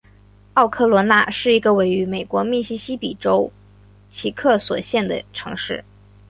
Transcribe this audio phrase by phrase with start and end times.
[0.55, 3.51] 奥科洛纳是一个位于美国密西西比州
[4.11, 5.85] 奇克索县的城市。